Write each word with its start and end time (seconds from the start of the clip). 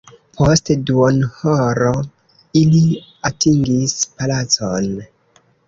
Post 0.37 0.69
duonhoro 0.89 1.91
ili 2.63 2.83
atingis 3.31 3.97
palacon. 4.17 4.93